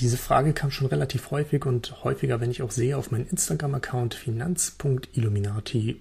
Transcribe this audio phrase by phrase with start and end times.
[0.00, 4.14] Diese Frage kam schon relativ häufig und häufiger, wenn ich auch sehe, auf meinem Instagram-Account
[4.14, 6.00] finanz.illuminati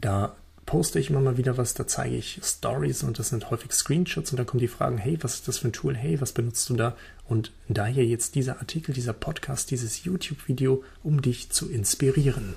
[0.00, 0.34] Da
[0.66, 4.32] poste ich immer mal wieder was, da zeige ich Stories und das sind häufig Screenshots
[4.32, 5.94] und da kommen die Fragen, hey, was ist das für ein Tool?
[5.94, 6.96] Hey, was benutzt du da?
[7.28, 12.56] Und daher jetzt dieser Artikel, dieser Podcast, dieses YouTube-Video, um dich zu inspirieren.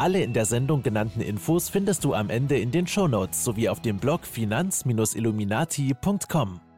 [0.00, 3.82] Alle in der Sendung genannten Infos findest du am Ende in den Shownotes sowie auf
[3.82, 6.69] dem Blog finanz-illuminati.com.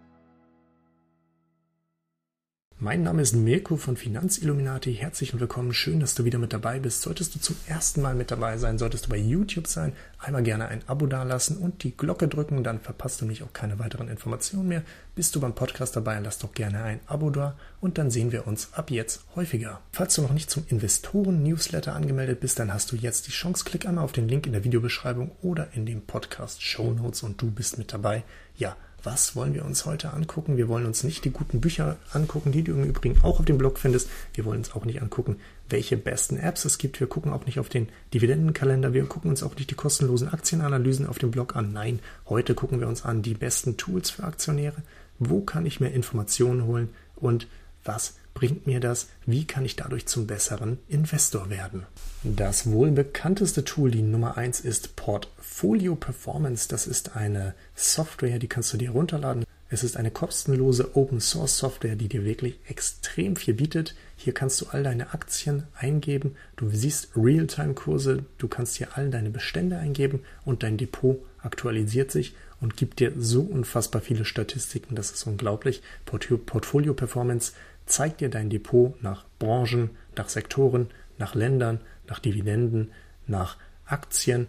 [2.84, 4.92] Mein Name ist Mirko von Finanzilluminati.
[4.92, 5.73] Herzlich willkommen.
[5.73, 7.02] Schön, dass du wieder mit dabei bist.
[7.02, 10.66] Solltest du zum ersten Mal mit dabei sein, solltest du bei YouTube sein, einmal gerne
[10.66, 14.66] ein Abo dalassen und die Glocke drücken, dann verpasst du mich auch keine weiteren Informationen
[14.66, 14.82] mehr.
[15.15, 18.48] Bist du beim Podcast dabei, lass doch gerne ein Abo da und dann sehen wir
[18.48, 19.80] uns ab jetzt häufiger.
[19.92, 23.64] Falls du noch nicht zum Investoren-Newsletter angemeldet bist, dann hast du jetzt die Chance.
[23.64, 27.48] Klick einmal auf den Link in der Videobeschreibung oder in den Podcast-Show Notes und du
[27.48, 28.24] bist mit dabei.
[28.57, 30.56] Ja, was wollen wir uns heute angucken?
[30.56, 33.58] Wir wollen uns nicht die guten Bücher angucken, die du im Übrigen auch auf dem
[33.58, 34.08] Blog findest.
[34.34, 35.36] Wir wollen uns auch nicht angucken,
[35.68, 37.00] welche besten Apps es gibt.
[37.00, 38.92] Wir gucken auch nicht auf den Dividendenkalender.
[38.92, 41.73] Wir gucken uns auch nicht die kostenlosen Aktienanalysen auf dem Blog an.
[41.73, 44.82] Nein, heute gucken wir uns an die besten Tools für Aktionäre.
[45.18, 47.46] Wo kann ich mehr Informationen holen und
[47.84, 49.09] was bringt mir das?
[49.27, 51.87] Wie kann ich dadurch zum besseren Investor werden?
[52.25, 56.69] Das wohl bekannteste Tool, die Nummer eins ist Portfolio Performance.
[56.69, 59.45] Das ist eine Software, die kannst du dir runterladen.
[59.69, 63.95] Es ist eine kostenlose Open Source Software, die dir wirklich extrem viel bietet.
[64.16, 66.37] Hier kannst du all deine Aktien eingeben.
[66.56, 68.25] Du siehst Realtime-Kurse.
[68.37, 73.12] Du kannst hier all deine Bestände eingeben und dein Depot aktualisiert sich und gibt dir
[73.16, 74.94] so unfassbar viele Statistiken.
[74.94, 75.82] Das ist unglaublich.
[76.04, 77.53] Portfolio Performance
[77.92, 80.88] zeigt dir dein Depot nach Branchen, nach Sektoren,
[81.19, 82.91] nach Ländern, nach Dividenden,
[83.26, 84.48] nach Aktien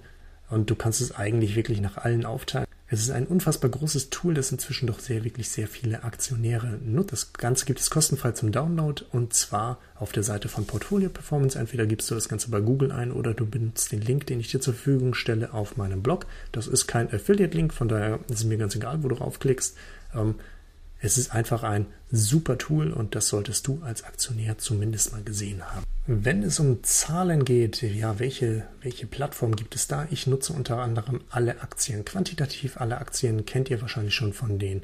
[0.50, 2.68] und du kannst es eigentlich wirklich nach allen aufteilen.
[2.88, 7.12] Es ist ein unfassbar großes Tool, das inzwischen doch sehr, wirklich sehr viele Aktionäre nutzt.
[7.12, 11.58] Das Ganze gibt es kostenfrei zum Download und zwar auf der Seite von Portfolio Performance.
[11.58, 14.52] Entweder gibst du das Ganze bei Google ein oder du benutzt den Link, den ich
[14.52, 16.28] dir zur Verfügung stelle auf meinem Blog.
[16.52, 19.76] Das ist kein Affiliate-Link, von daher ist es mir ganz egal, wo du draufklickst.
[21.06, 25.62] Es ist einfach ein super Tool und das solltest du als Aktionär zumindest mal gesehen
[25.62, 25.84] haben.
[26.08, 30.08] Wenn es um Zahlen geht, ja, welche, welche Plattform gibt es da?
[30.12, 32.06] Ich nutze unter anderem alle Aktien.
[32.06, 34.84] Quantitativ alle Aktien kennt ihr wahrscheinlich schon von den,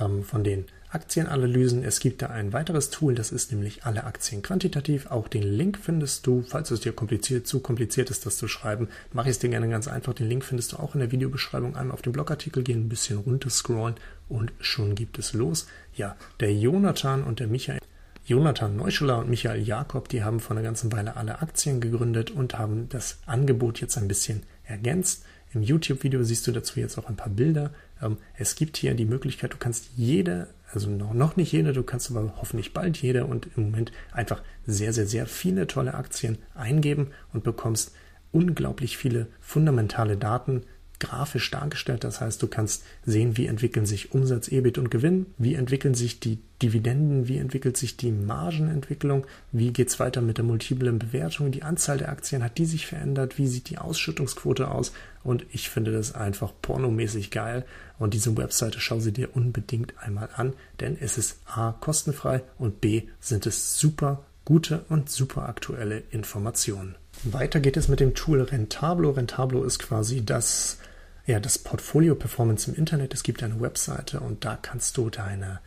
[0.00, 1.84] ähm, von den Aktienanalysen.
[1.84, 5.06] Es gibt da ein weiteres Tool, das ist nämlich alle Aktien quantitativ.
[5.06, 8.88] Auch den Link findest du, falls es dir kompliziert, zu kompliziert ist, das zu schreiben,
[9.12, 10.12] mache ich es dir gerne ganz einfach.
[10.12, 11.76] Den Link findest du auch in der Videobeschreibung.
[11.76, 13.96] Einmal auf den Blogartikel gehen, ein bisschen runter scrollen
[14.28, 15.66] und schon gibt es los.
[15.94, 17.80] Ja, der Jonathan und der Michael.
[18.24, 22.56] Jonathan Neuscheler und Michael Jakob, die haben vor einer ganzen Weile alle Aktien gegründet und
[22.56, 25.24] haben das Angebot jetzt ein bisschen ergänzt.
[25.54, 27.72] Im YouTube-Video siehst du dazu jetzt auch ein paar Bilder.
[28.00, 31.82] Ähm, es gibt hier die Möglichkeit, du kannst jede also noch, noch nicht jeder, du
[31.82, 36.38] kannst aber hoffentlich bald jeder und im Moment einfach sehr, sehr, sehr viele tolle Aktien
[36.54, 37.92] eingeben und bekommst
[38.30, 40.62] unglaublich viele fundamentale Daten
[41.02, 42.04] grafisch dargestellt.
[42.04, 46.20] Das heißt, du kannst sehen, wie entwickeln sich Umsatz, EBIT und Gewinn, wie entwickeln sich
[46.20, 51.50] die Dividenden, wie entwickelt sich die Margenentwicklung, wie geht es weiter mit der multiplen Bewertung,
[51.50, 54.92] die Anzahl der Aktien, hat die sich verändert, wie sieht die Ausschüttungsquote aus
[55.24, 57.64] und ich finde das einfach pornomäßig geil
[57.98, 62.80] und diese Webseite schau sie dir unbedingt einmal an, denn es ist A kostenfrei und
[62.80, 66.94] B sind es super gute und super aktuelle Informationen.
[67.24, 69.10] Weiter geht es mit dem Tool Rentablo.
[69.10, 70.78] Rentablo ist quasi das
[71.26, 73.14] ja, das Portfolio Performance im Internet.
[73.14, 75.60] Es gibt eine Webseite und da kannst du deine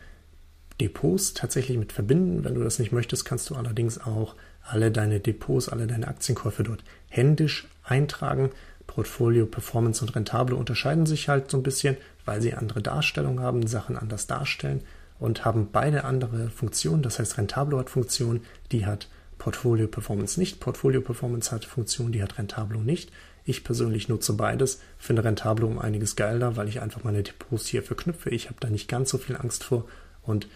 [0.80, 2.44] Depots tatsächlich mit verbinden.
[2.44, 6.62] Wenn du das nicht möchtest, kannst du allerdings auch alle deine Depots, alle deine Aktienkäufe
[6.62, 8.50] dort händisch eintragen.
[8.86, 13.66] Portfolio Performance und Rentable unterscheiden sich halt so ein bisschen, weil sie andere Darstellungen haben,
[13.66, 14.82] Sachen anders darstellen
[15.18, 17.02] und haben beide andere Funktionen.
[17.02, 18.42] Das heißt, Rentable hat Funktion,
[18.72, 20.60] die hat Portfolio Performance nicht.
[20.60, 23.10] Portfolio Performance hat Funktion, die hat Rentablo nicht.
[23.46, 27.82] Ich persönlich nutze beides, finde Rentablo um einiges geiler, weil ich einfach meine Depots hier
[27.82, 28.28] verknüpfe.
[28.30, 29.88] Ich habe da nicht ganz so viel Angst vor
[30.22, 30.48] und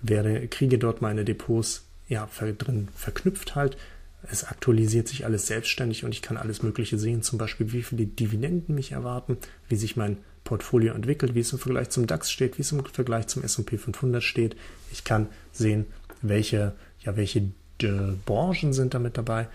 [0.00, 3.76] werde, kriege dort meine Depots ja, drin verknüpft halt.
[4.22, 8.06] Es aktualisiert sich alles selbstständig und ich kann alles Mögliche sehen, zum Beispiel wie viele
[8.06, 9.36] Dividenden mich erwarten,
[9.68, 12.82] wie sich mein Portfolio entwickelt, wie es im Vergleich zum DAX steht, wie es im
[12.84, 14.56] Vergleich zum S&P 500 steht.
[14.90, 15.84] Ich kann sehen,
[16.22, 17.50] welche, ja, welche
[17.82, 19.48] äh, Branchen sind damit dabei,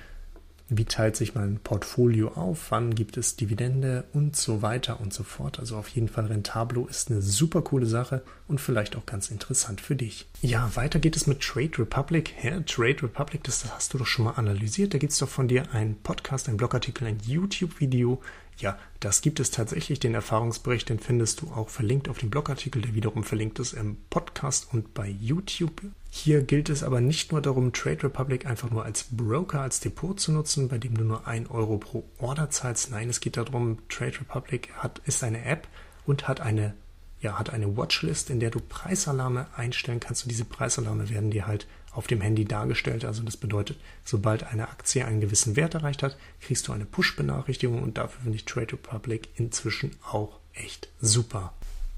[0.70, 5.24] wie teilt sich mein Portfolio auf, wann gibt es Dividende und so weiter und so
[5.24, 5.60] fort.
[5.60, 9.82] Also auf jeden Fall Rentablo ist eine super coole Sache und vielleicht auch ganz interessant
[9.82, 10.26] für dich.
[10.42, 12.34] Ja, weiter geht es mit Trade Republic.
[12.44, 14.94] Ja, Trade Republic, das hast du doch schon mal analysiert.
[14.94, 18.22] Da gibt es doch von dir einen Podcast, einen Blogartikel, ein YouTube-Video.
[18.58, 20.00] Ja, das gibt es tatsächlich.
[20.00, 23.98] Den Erfahrungsbericht, den findest du auch verlinkt auf dem Blogartikel, der wiederum verlinkt ist im
[24.10, 25.82] Podcast und bei YouTube.
[26.16, 30.18] Hier gilt es aber nicht nur darum, Trade Republic einfach nur als Broker, als Depot
[30.18, 32.92] zu nutzen, bei dem du nur 1 Euro pro Order zahlst.
[32.92, 35.68] Nein, es geht darum, Trade Republic hat, ist eine App
[36.06, 36.76] und hat eine,
[37.20, 40.24] ja, hat eine Watchlist, in der du Preisalarme einstellen kannst.
[40.24, 43.06] Und diese Preisalarme werden dir halt auf dem Handy dargestellt.
[43.06, 47.82] Also das bedeutet, sobald eine Aktie einen gewissen Wert erreicht hat, kriegst du eine Push-Benachrichtigung
[47.82, 51.56] und dafür finde ich Trade Republic inzwischen auch echt super.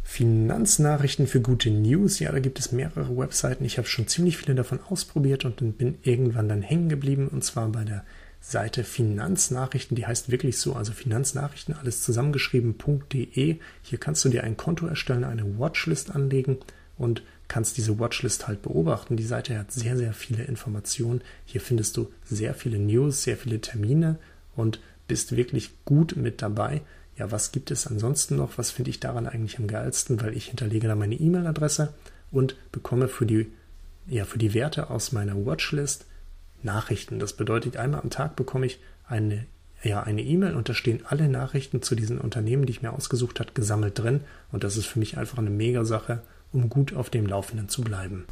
[0.08, 2.20] Finanznachrichten für gute News.
[2.20, 3.66] Ja, da gibt es mehrere Webseiten.
[3.66, 7.28] Ich habe schon ziemlich viele davon ausprobiert und bin irgendwann dann hängen geblieben.
[7.28, 8.06] Und zwar bei der
[8.40, 9.96] Seite Finanznachrichten.
[9.96, 13.58] Die heißt wirklich so, also Finanznachrichten, alles zusammengeschrieben.de.
[13.82, 16.60] Hier kannst du dir ein Konto erstellen, eine Watchlist anlegen
[16.98, 19.18] und kannst diese Watchlist halt beobachten.
[19.18, 21.22] Die Seite hat sehr, sehr viele Informationen.
[21.46, 24.20] Hier findest du sehr viele News, sehr viele Termine
[24.56, 26.82] und bist wirklich gut mit dabei
[27.18, 28.58] ja, was gibt es ansonsten noch?
[28.58, 30.22] Was finde ich daran eigentlich am geilsten?
[30.22, 31.94] Weil ich hinterlege da meine E-Mail-Adresse
[32.32, 33.52] und bekomme für die,
[34.08, 36.06] ja, für die Werte aus meiner Watchlist
[36.64, 37.20] Nachrichten.
[37.20, 39.46] Das bedeutet, einmal am Tag bekomme ich eine
[39.86, 43.40] ja, eine E-Mail und da stehen alle Nachrichten zu diesen Unternehmen, die ich mir ausgesucht
[43.40, 44.22] habe, gesammelt drin.
[44.52, 46.22] Und das ist für mich einfach eine Mega-Sache,
[46.52, 48.26] um gut auf dem Laufenden zu bleiben.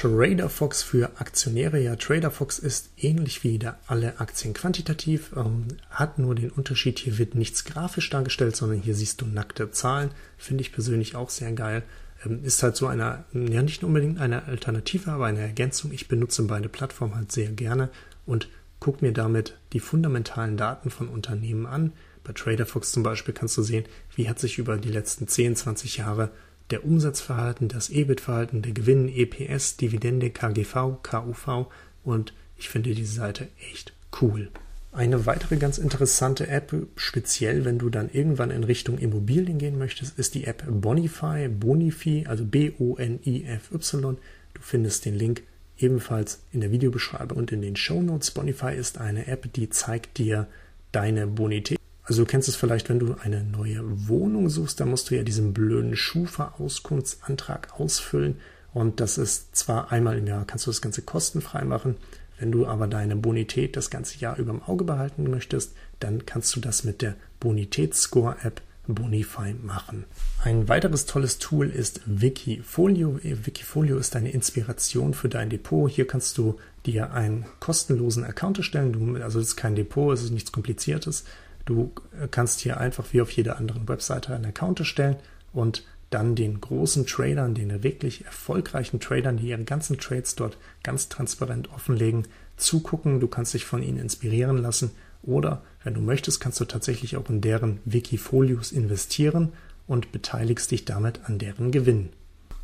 [0.00, 1.78] TraderFox für Aktionäre.
[1.78, 7.18] Ja, TraderFox ist ähnlich wie der alle Aktien quantitativ, ähm, hat nur den Unterschied, hier
[7.18, 10.10] wird nichts grafisch dargestellt, sondern hier siehst du nackte Zahlen.
[10.38, 11.82] Finde ich persönlich auch sehr geil.
[12.24, 15.92] Ähm, ist halt so eine, ja nicht unbedingt eine Alternative, aber eine Ergänzung.
[15.92, 17.90] Ich benutze beide Plattformen halt sehr gerne
[18.24, 18.48] und
[18.78, 21.92] gucke mir damit die fundamentalen Daten von Unternehmen an.
[22.24, 23.84] Bei TraderFox zum Beispiel kannst du sehen,
[24.16, 26.30] wie hat sich über die letzten 10, 20 Jahre
[26.70, 31.66] der Umsatzverhalten, das EBIT-Verhalten, der Gewinn, EPS, Dividende, KGV, KUV
[32.04, 34.50] und ich finde diese Seite echt cool.
[34.92, 40.18] Eine weitere ganz interessante App, speziell wenn du dann irgendwann in Richtung Immobilien gehen möchtest,
[40.18, 44.18] ist die App Bonify, Bonify, also B-O-N-I-F-Y.
[44.54, 45.42] Du findest den Link
[45.78, 48.32] ebenfalls in der Videobeschreibung und in den Show Notes.
[48.32, 50.48] Bonify ist eine App, die zeigt dir
[50.92, 51.79] deine Bonität.
[52.04, 55.22] Also du kennst es vielleicht, wenn du eine neue Wohnung suchst, da musst du ja
[55.22, 58.36] diesen blöden Schufa-Auskunftsantrag ausfüllen.
[58.72, 61.96] Und das ist zwar einmal im Jahr, kannst du das Ganze kostenfrei machen.
[62.38, 66.56] Wenn du aber deine Bonität das ganze Jahr über im Auge behalten möchtest, dann kannst
[66.56, 68.62] du das mit der Bonitätsscore-App
[68.94, 70.04] Bonify machen.
[70.42, 73.18] Ein weiteres tolles Tool ist Wikifolio.
[73.22, 75.90] Wikifolio ist eine Inspiration für dein Depot.
[75.90, 79.20] Hier kannst du dir einen kostenlosen Account erstellen.
[79.22, 81.24] also es ist kein Depot, es ist nichts Kompliziertes.
[81.64, 81.92] Du
[82.30, 85.16] kannst hier einfach wie auf jeder anderen Webseite einen Account erstellen
[85.52, 91.08] und dann den großen Tradern, den wirklich erfolgreichen Tradern, die ihre ganzen Trades dort ganz
[91.08, 92.26] transparent offenlegen,
[92.56, 93.20] zugucken.
[93.20, 94.90] Du kannst dich von ihnen inspirieren lassen
[95.22, 99.52] oder, wenn du möchtest, kannst du tatsächlich auch in deren Wikifolios investieren
[99.86, 102.10] und beteiligst dich damit an deren Gewinn.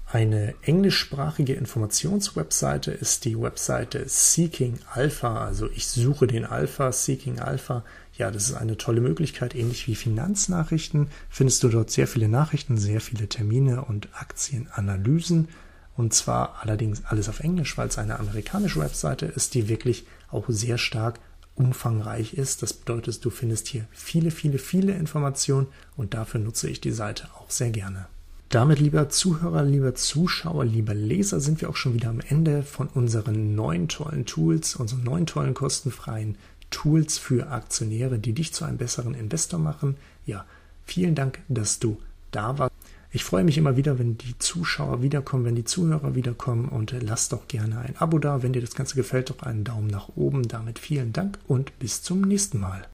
[0.08, 5.44] Eine englischsprachige Informationswebseite ist die Webseite Seeking Alpha.
[5.44, 7.84] Also ich suche den Alpha, Seeking Alpha.
[8.16, 9.56] Ja, das ist eine tolle Möglichkeit.
[9.56, 15.48] Ähnlich wie Finanznachrichten findest du dort sehr viele Nachrichten, sehr viele Termine und Aktienanalysen.
[15.96, 20.44] Und zwar allerdings alles auf Englisch, weil es eine amerikanische Webseite ist, die wirklich auch
[20.46, 21.18] sehr stark
[21.56, 22.62] umfangreich ist.
[22.62, 25.66] Das bedeutet, du findest hier viele, viele, viele Informationen
[25.96, 28.06] und dafür nutze ich die Seite auch sehr gerne.
[28.48, 32.86] Damit, lieber Zuhörer, lieber Zuschauer, lieber Leser, sind wir auch schon wieder am Ende von
[32.86, 36.36] unseren neuen tollen Tools, unseren neuen tollen kostenfreien
[36.70, 39.96] Tools für Aktionäre, die dich zu einem besseren Investor machen.
[40.26, 40.44] Ja,
[40.84, 41.98] vielen Dank, dass du
[42.30, 42.74] da warst.
[43.10, 47.28] Ich freue mich immer wieder, wenn die Zuschauer wiederkommen, wenn die Zuhörer wiederkommen und lass
[47.28, 48.42] doch gerne ein Abo da.
[48.42, 50.46] Wenn dir das Ganze gefällt, doch einen Daumen nach oben.
[50.46, 52.86] Damit vielen Dank und bis zum nächsten Mal.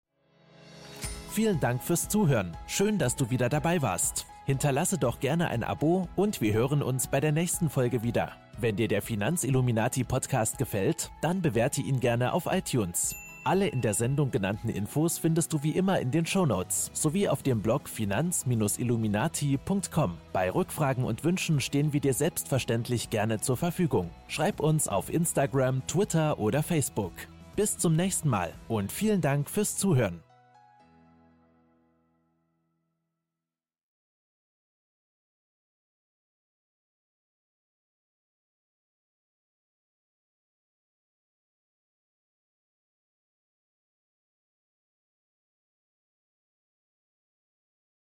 [1.30, 2.56] Vielen Dank fürs Zuhören.
[2.68, 4.26] Schön, dass du wieder dabei warst.
[4.44, 8.32] Hinterlasse doch gerne ein Abo und wir hören uns bei der nächsten Folge wieder.
[8.58, 13.14] Wenn dir der Finanzilluminati Podcast gefällt, dann bewerte ihn gerne auf iTunes.
[13.44, 17.42] Alle in der Sendung genannten Infos findest du wie immer in den Shownotes sowie auf
[17.42, 20.18] dem Blog finanz-illuminati.com.
[20.32, 24.10] Bei Rückfragen und Wünschen stehen wir dir selbstverständlich gerne zur Verfügung.
[24.28, 27.14] Schreib uns auf Instagram, Twitter oder Facebook.
[27.56, 30.22] Bis zum nächsten Mal und vielen Dank fürs Zuhören.